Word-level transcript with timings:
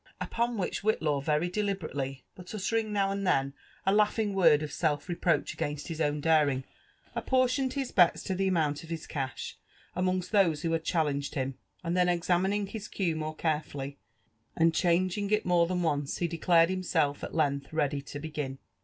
Upop 0.19 0.57
which 0.57 0.81
Whitiaw 0.81 1.21
very, 1.23 1.47
delibe 1.47 1.83
rately, 1.87 2.21
but 2.33 2.55
uttering 2.55 2.91
now 2.91 3.11
and 3.11 3.21
then 3.27 3.53
a 3.85 3.91
faughing 3.93 4.33
word 4.33 4.63
of 4.63 4.71
self 4.71 5.07
reproach 5.07 5.53
against 5.53 5.89
his 5.89 6.01
own 6.01 6.21
daring, 6.21 6.63
apportioned 7.13 7.73
his 7.73 7.91
bets 7.91 8.23
to 8.23 8.33
the 8.33 8.47
amount 8.47 8.83
of 8.83 8.89
his 8.89 9.05
cash, 9.05 9.59
amongst 9.95 10.31
those 10.31 10.63
who 10.63 10.71
had 10.71 10.83
challenged 10.83 11.35
him; 11.35 11.53
and 11.83 11.95
then, 11.95 12.09
examining 12.09 12.65
his 12.65 12.87
cue 12.87 13.15
more 13.15 13.35
carefully^ 13.37 13.97
and 14.55 14.73
changing 14.73 15.29
it 15.29 15.45
more 15.45 15.67
than 15.67 15.83
once, 15.83 16.17
he 16.17 16.27
declared 16.27 16.69
himaeif 16.71 17.21
at 17.21 17.35
length 17.35 17.71
ready 17.71 18.01
to 18.01 18.17
begin. 18.17 18.57